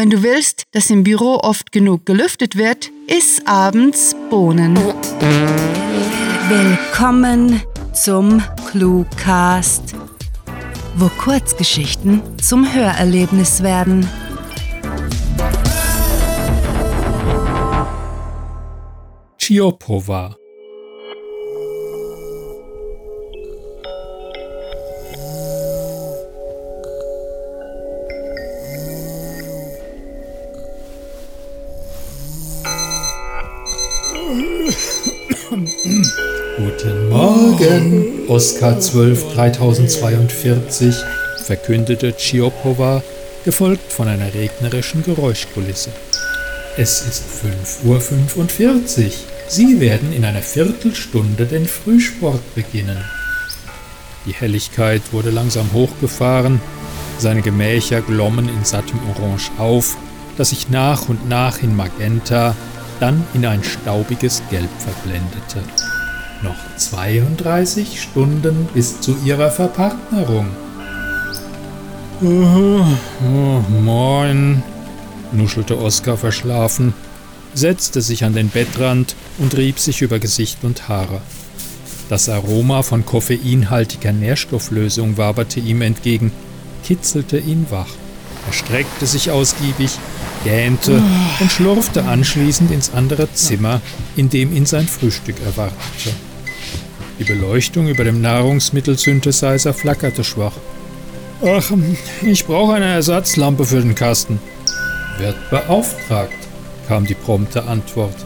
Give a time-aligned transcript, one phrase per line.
[0.00, 4.74] Wenn du willst, dass im Büro oft genug gelüftet wird, iss abends Bohnen.
[6.48, 7.60] Willkommen
[7.92, 9.94] zum Cluecast,
[10.96, 14.08] wo Kurzgeschichten zum Hörerlebnis werden.
[19.36, 20.39] Chiopova
[37.80, 40.94] Morgen, Oskar 12 3042,
[41.44, 43.02] verkündete Chiopova,
[43.44, 45.90] gefolgt von einer regnerischen Geräuschkulisse.
[46.76, 47.24] Es ist
[47.82, 49.12] 5.45 Uhr.
[49.48, 52.98] Sie werden in einer Viertelstunde den Frühsport beginnen.
[54.26, 56.60] Die Helligkeit wurde langsam hochgefahren,
[57.18, 59.96] seine Gemächer glommen in sattem Orange auf,
[60.36, 62.54] das sich nach und nach in Magenta,
[63.00, 65.62] dann in ein staubiges Gelb verblendete.
[66.42, 70.46] Noch 32 Stunden bis zu ihrer Verpartnerung.
[72.22, 72.84] Oh,
[73.24, 74.62] oh, moin,
[75.32, 76.94] nuschelte Oskar verschlafen,
[77.54, 81.20] setzte sich an den Bettrand und rieb sich über Gesicht und Haare.
[82.08, 86.32] Das Aroma von koffeinhaltiger Nährstofflösung waberte ihm entgegen,
[86.84, 87.90] kitzelte ihn wach.
[88.46, 89.90] Er streckte sich ausgiebig,
[90.44, 91.02] gähnte
[91.38, 93.80] und schlurfte anschließend ins andere Zimmer,
[94.16, 96.14] in dem ihn sein Frühstück erwartete.
[97.20, 100.54] Die Beleuchtung über dem Nahrungsmittelsynthesizer flackerte schwach.
[101.44, 101.70] Ach,
[102.22, 104.40] ich brauche eine Ersatzlampe für den Kasten.
[105.18, 106.32] Wird beauftragt,
[106.88, 108.16] kam die prompte Antwort.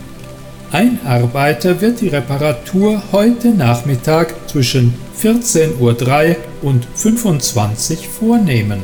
[0.70, 8.81] Ein Arbeiter wird die Reparatur heute Nachmittag zwischen 14.03 Uhr und 25 Uhr vornehmen.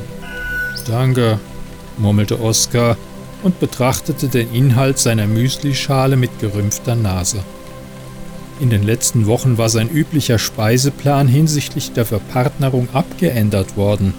[0.89, 1.39] Danke,
[1.99, 2.97] murmelte Oskar
[3.45, 7.45] und betrachtete den Inhalt seiner Müslischale mit gerümpfter Nase.
[8.61, 14.13] In den letzten Wochen war sein üblicher Speiseplan hinsichtlich der Verpartnerung abgeändert worden.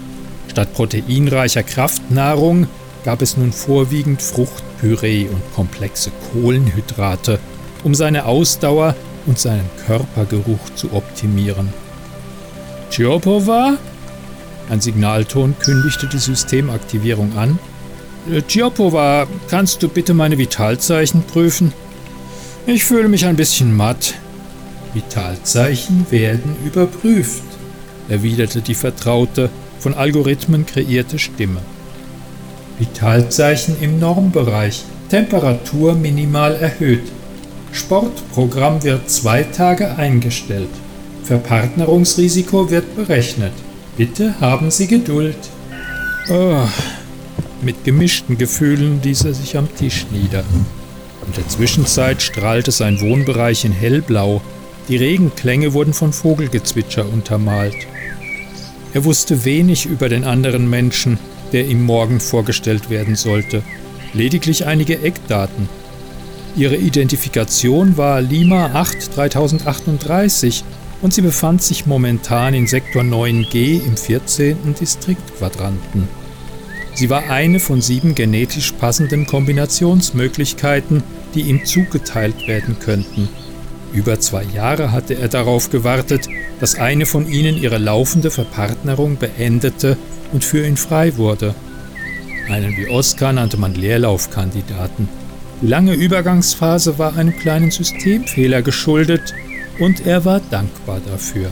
[0.48, 2.66] Statt proteinreicher Kraftnahrung
[3.04, 7.38] gab es nun vorwiegend Fruchtpüree und komplexe Kohlenhydrate,
[7.84, 8.96] um seine Ausdauer
[9.26, 11.72] und seinen Körpergeruch zu optimieren.
[12.90, 13.78] Chiopova?
[14.68, 17.60] Ein Signalton kündigte die Systemaktivierung an.
[18.48, 21.72] Chiopova, kannst du bitte meine Vitalzeichen prüfen?
[22.66, 24.14] Ich fühle mich ein bisschen matt.
[24.94, 27.42] Vitalzeichen werden überprüft,
[28.08, 31.60] erwiderte die vertraute, von Algorithmen kreierte Stimme.
[32.78, 37.10] Vitalzeichen im Normbereich, Temperatur minimal erhöht.
[37.72, 40.68] Sportprogramm wird zwei Tage eingestellt.
[41.24, 43.52] Verpartnerungsrisiko wird berechnet.
[43.96, 45.36] Bitte haben Sie Geduld.
[46.30, 46.66] Oh,
[47.62, 50.44] mit gemischten Gefühlen ließ er sich am Tisch nieder.
[51.26, 54.42] In der Zwischenzeit strahlte sein Wohnbereich in hellblau,
[54.88, 57.76] die Regenklänge wurden von Vogelgezwitscher untermalt.
[58.94, 61.18] Er wusste wenig über den anderen Menschen,
[61.52, 63.62] der ihm morgen vorgestellt werden sollte,
[64.12, 65.68] lediglich einige Eckdaten.
[66.56, 70.64] Ihre Identifikation war Lima 8 3038
[71.00, 74.74] und sie befand sich momentan in Sektor 9G im 14.
[74.78, 76.08] Distriktquadranten.
[76.94, 81.02] Sie war eine von sieben genetisch passenden Kombinationsmöglichkeiten,
[81.34, 83.28] die ihm zugeteilt werden könnten.
[83.92, 86.28] Über zwei Jahre hatte er darauf gewartet,
[86.60, 89.96] dass eine von ihnen ihre laufende Verpartnerung beendete
[90.32, 91.54] und für ihn frei wurde.
[92.48, 95.08] Einen wie Oskar nannte man Leerlaufkandidaten.
[95.60, 99.34] Die lange Übergangsphase war einem kleinen Systemfehler geschuldet
[99.78, 101.50] und er war dankbar dafür.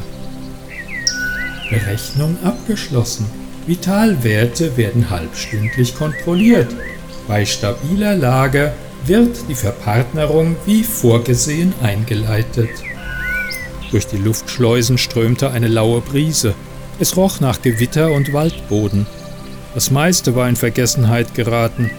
[1.70, 3.26] Berechnung abgeschlossen.
[3.66, 6.74] Vitalwerte werden halbstündlich kontrolliert.
[7.28, 8.72] Bei stabiler Lage
[9.06, 12.70] wird die Verpartnerung wie vorgesehen eingeleitet.
[13.90, 16.54] Durch die Luftschleusen strömte eine laue Brise.
[16.98, 19.06] Es roch nach Gewitter und Waldboden.
[19.74, 21.90] Das meiste war in Vergessenheit geraten.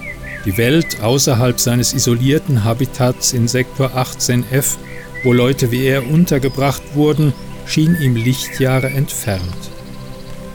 [0.46, 4.78] Die Welt außerhalb seines isolierten Habitats in Sektor 18F,
[5.24, 7.34] wo Leute wie er untergebracht wurden,
[7.66, 9.44] schien ihm Lichtjahre entfernt.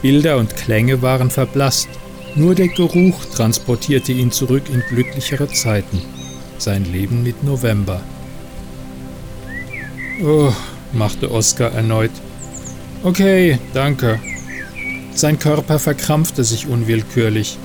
[0.01, 1.89] Bilder und Klänge waren verblasst,
[2.35, 6.16] nur der Geruch transportierte ihn zurück in glücklichere Zeiten
[6.61, 8.01] sein Leben mit November.
[10.23, 10.51] Oh,
[10.93, 12.11] machte Oskar erneut.
[13.03, 14.19] Okay, danke.
[15.13, 17.57] Sein Körper verkrampfte sich unwillkürlich.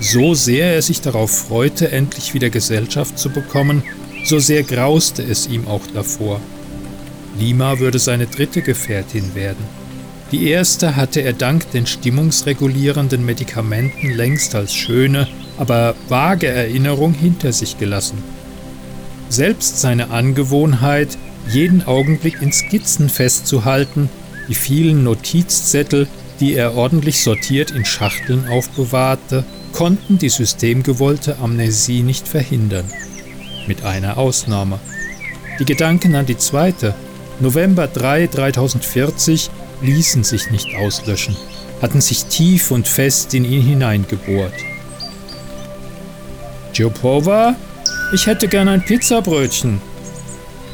[0.00, 3.82] So sehr er sich darauf freute, endlich wieder Gesellschaft zu bekommen,
[4.24, 6.40] so sehr grauste es ihm auch davor.
[7.38, 9.64] Lima würde seine dritte Gefährtin werden.
[10.30, 15.26] Die erste hatte er dank den stimmungsregulierenden Medikamenten längst als schöne,
[15.58, 18.18] aber vage Erinnerung hinter sich gelassen.
[19.28, 21.18] Selbst seine Angewohnheit,
[21.50, 24.08] jeden Augenblick in Skizzen festzuhalten,
[24.48, 26.06] die vielen Notizzettel,
[26.40, 32.86] die er ordentlich sortiert in Schachteln aufbewahrte, konnten die systemgewollte Amnesie nicht verhindern.
[33.66, 34.78] Mit einer Ausnahme.
[35.58, 36.94] Die Gedanken an die zweite,
[37.40, 39.50] November 3, 2040,
[39.82, 41.36] ließen sich nicht auslöschen,
[41.82, 44.54] hatten sich tief und fest in ihn hineingebohrt.
[46.78, 47.56] Giopova,
[48.12, 49.80] ich hätte gern ein Pizzabrötchen.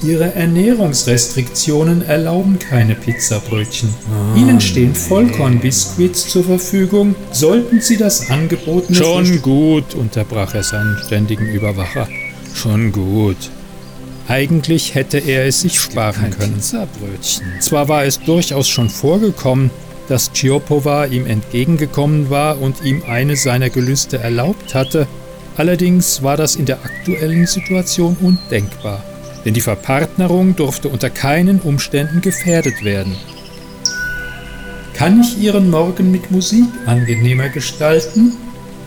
[0.02, 3.88] Ihre Ernährungsrestriktionen erlauben keine Pizzabrötchen.
[4.10, 8.98] Ah, Ihnen stehen Vollkornbiskuits zur Verfügung, sollten Sie das angebotene...
[8.98, 12.06] Schon gut, unterbrach er seinen ständigen Überwacher.
[12.52, 13.38] Schon gut.
[14.28, 16.60] Eigentlich hätte er es sich sparen können.
[16.60, 19.70] Zwar war es durchaus schon vorgekommen,
[20.08, 25.06] dass Chiopova ihm entgegengekommen war und ihm eine seiner Gelüste erlaubt hatte,
[25.56, 29.02] allerdings war das in der aktuellen Situation undenkbar,
[29.44, 33.16] denn die Verpartnerung durfte unter keinen Umständen gefährdet werden.
[34.94, 38.32] Kann ich Ihren Morgen mit Musik angenehmer gestalten?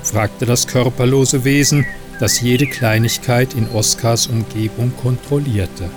[0.03, 1.85] fragte das körperlose Wesen,
[2.19, 5.89] das jede Kleinigkeit in Oskars Umgebung kontrollierte.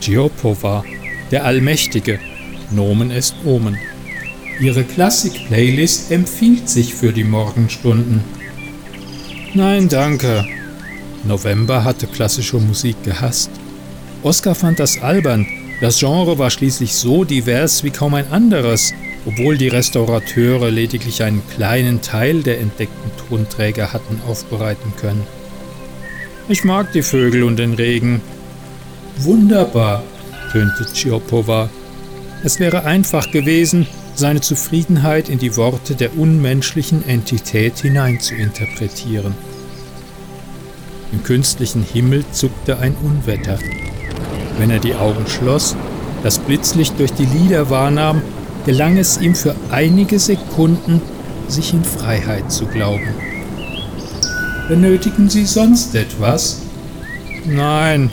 [0.00, 0.84] Giopova,
[1.30, 2.18] der Allmächtige,
[2.70, 3.78] Nomen ist Omen.
[4.60, 8.24] Ihre Klassik-Playlist empfiehlt sich für die Morgenstunden.
[9.54, 10.46] Nein, danke.
[11.24, 13.50] November hatte klassische Musik gehasst.
[14.22, 15.46] Oskar fand das albern.
[15.82, 18.94] Das Genre war schließlich so divers wie kaum ein anderes,
[19.26, 25.26] obwohl die Restaurateure lediglich einen kleinen Teil der entdeckten Tonträger hatten aufbereiten können.
[26.48, 28.22] Ich mag die Vögel und den Regen.
[29.18, 30.02] Wunderbar,
[30.50, 31.68] tönte Chiopova.
[32.42, 39.34] Es wäre einfach gewesen, seine Zufriedenheit in die Worte der unmenschlichen Entität hineinzuinterpretieren.
[41.12, 43.58] Im künstlichen Himmel zuckte ein Unwetter.
[44.58, 45.76] Wenn er die Augen schloss,
[46.22, 48.22] das Blitzlicht durch die Lider wahrnahm
[48.64, 51.02] gelang es ihm für einige Sekunden,
[51.48, 53.08] sich in Freiheit zu glauben.
[54.68, 56.60] Benötigen Sie sonst etwas?
[57.44, 58.10] Nein.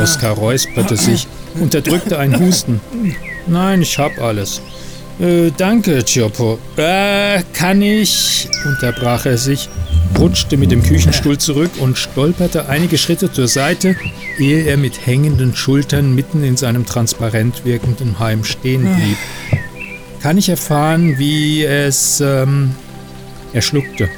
[0.00, 1.26] Oskar räusperte sich,
[1.60, 2.80] unterdrückte einen Husten.
[3.46, 4.62] Nein, ich hab alles.
[5.22, 6.58] Äh, danke, Chiopo.
[6.76, 8.48] Äh, kann ich?
[8.64, 9.68] unterbrach er sich,
[10.18, 13.94] rutschte mit dem Küchenstuhl zurück und stolperte einige Schritte zur Seite,
[14.38, 19.16] ehe er mit hängenden Schultern mitten in seinem transparent wirkenden Heim stehen blieb.
[20.20, 22.20] Kann ich erfahren, wie es...
[22.20, 22.74] Ähm,
[23.52, 24.08] er schluckte,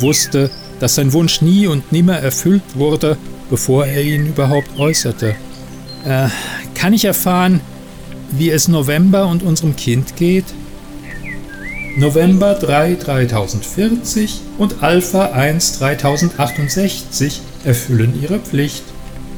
[0.00, 0.50] wusste,
[0.80, 3.16] dass sein Wunsch nie und nimmer erfüllt wurde,
[3.48, 5.36] bevor er ihn überhaupt äußerte.
[6.04, 6.28] Äh,
[6.74, 7.60] kann ich erfahren,
[8.30, 10.44] wie es November und unserem Kind geht?
[11.96, 18.84] November 3 3040 und Alpha 1 3068 erfüllen ihre Pflicht.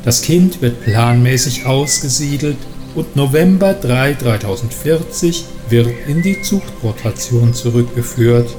[0.05, 2.59] Das Kind wird planmäßig ausgesiedelt
[2.95, 8.51] und November 3 3040 wird in die Zuchtrotation zurückgeführt.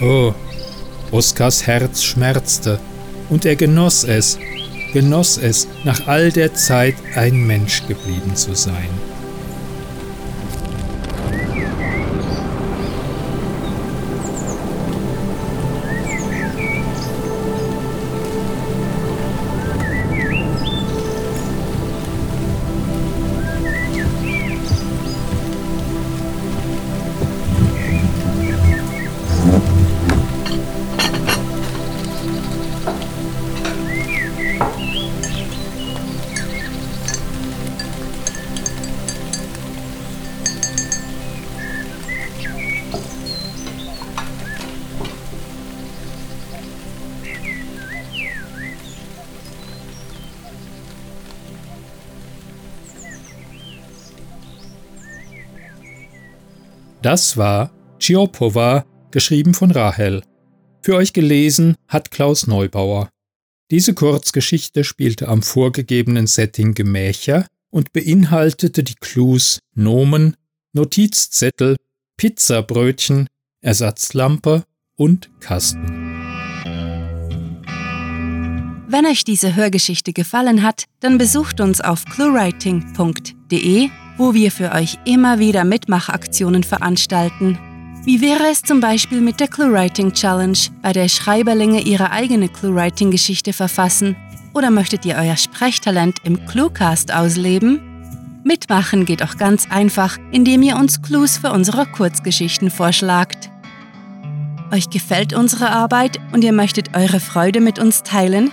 [0.00, 0.32] Oh,
[1.10, 2.78] Oskars Herz schmerzte
[3.30, 4.38] und er genoss es,
[4.92, 8.88] genoss es, nach all der Zeit ein Mensch geblieben zu sein.
[57.06, 57.70] Das war
[58.00, 60.24] Chiopova, geschrieben von Rahel.
[60.82, 63.10] Für euch gelesen hat Klaus Neubauer.
[63.70, 70.34] Diese Kurzgeschichte spielte am vorgegebenen Setting Gemächer und beinhaltete die Clues Nomen,
[70.72, 71.76] Notizzettel,
[72.16, 73.28] Pizzabrötchen,
[73.60, 74.64] Ersatzlampe
[74.96, 75.86] und Kasten.
[78.88, 84.98] Wenn euch diese Hörgeschichte gefallen hat, dann besucht uns auf cluewriting.de wo wir für euch
[85.04, 87.58] immer wieder Mitmachaktionen veranstalten.
[88.04, 93.52] Wie wäre es zum Beispiel mit der ClueWriting Challenge, bei der Schreiberlinge ihre eigene ClueWriting-Geschichte
[93.52, 94.16] verfassen?
[94.54, 97.80] Oder möchtet ihr euer Sprechtalent im Cluecast ausleben?
[98.44, 103.50] Mitmachen geht auch ganz einfach, indem ihr uns Clues für unsere Kurzgeschichten vorschlagt.
[104.72, 108.52] Euch gefällt unsere Arbeit und ihr möchtet eure Freude mit uns teilen?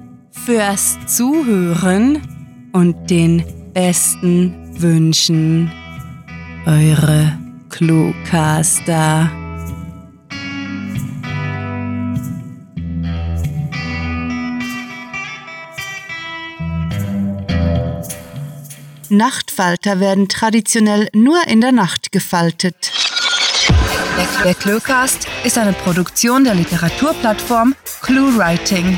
[0.45, 2.21] fürs Zuhören
[2.73, 3.43] und den
[3.73, 5.71] besten Wünschen.
[6.65, 7.37] Eure
[7.69, 9.31] Cluecaster.
[19.09, 22.91] Nachtfalter werden traditionell nur in der Nacht gefaltet.
[24.43, 28.97] Der Cluecast ist eine Produktion der Literaturplattform ClueWriting.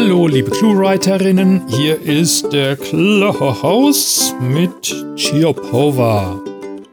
[0.00, 6.40] Hallo, liebe Cluewriterinnen, hier ist der Klaus mit Chiopova.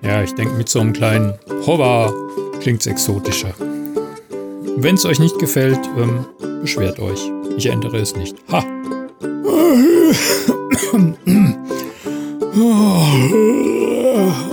[0.02, 1.36] Ja, ich denke, mit so einem kleinen
[1.68, 2.12] Hova
[2.62, 3.54] klingt's exotischer.
[4.78, 6.26] Wenn es euch nicht gefällt, ähm,
[6.62, 7.20] beschwert euch.
[7.58, 8.38] Ich ändere es nicht.
[8.52, 8.66] Ha!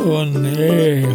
[0.05, 1.07] Oh nee.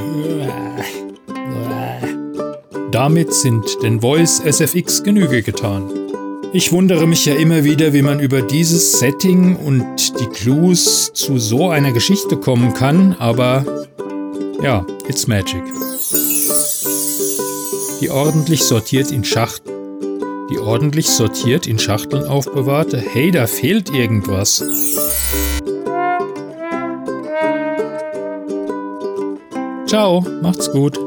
[2.90, 6.07] Damit sind den Voice SFX Genüge getan.
[6.54, 11.38] Ich wundere mich ja immer wieder, wie man über dieses Setting und die Clues zu
[11.38, 13.66] so einer Geschichte kommen kann, aber
[14.62, 15.62] ja, it's magic.
[18.02, 19.76] Die ordentlich sortiert in Schachteln.
[20.50, 22.98] Die ordentlich sortiert in Schachteln aufbewahrte.
[22.98, 24.64] Hey, da fehlt irgendwas.
[29.86, 31.07] Ciao, macht's gut.